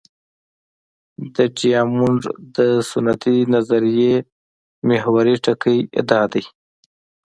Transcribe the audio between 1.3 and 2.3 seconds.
د ډیامونډ